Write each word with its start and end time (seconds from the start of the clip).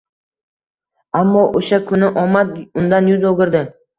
Ammo 1.19 1.43
o‘sha 1.59 1.79
kuni 1.91 2.09
omad 2.23 2.57
undan 2.83 3.13
yuz 3.13 3.31
o‘girdi 3.33 3.63